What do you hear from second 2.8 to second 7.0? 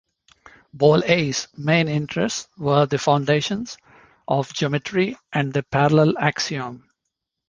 the foundations of geometry and the parallel axiom.